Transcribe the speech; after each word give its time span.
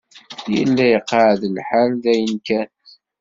Yella 0.55 0.85
iqeɛɛed 0.97 1.41
lḥal 1.55 1.91
dayen 2.03 2.35
kan. 2.47 2.69